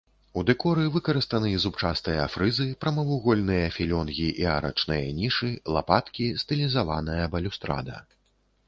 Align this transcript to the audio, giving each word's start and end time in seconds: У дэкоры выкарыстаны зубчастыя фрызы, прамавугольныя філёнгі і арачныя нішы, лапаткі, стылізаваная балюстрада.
У 0.39 0.43
дэкоры 0.49 0.85
выкарыстаны 0.95 1.51
зубчастыя 1.65 2.23
фрызы, 2.35 2.67
прамавугольныя 2.85 3.67
філёнгі 3.77 4.27
і 4.45 4.49
арачныя 4.57 5.13
нішы, 5.21 5.53
лапаткі, 5.77 6.25
стылізаваная 6.47 7.23
балюстрада. 7.37 8.05